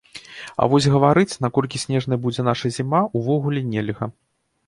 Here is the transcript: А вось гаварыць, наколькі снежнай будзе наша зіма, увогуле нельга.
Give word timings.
А 0.63 0.67
вось 0.71 0.87
гаварыць, 0.93 1.37
наколькі 1.45 1.81
снежнай 1.83 2.19
будзе 2.25 2.41
наша 2.49 2.67
зіма, 2.77 3.01
увогуле 3.19 3.61
нельга. 3.73 4.05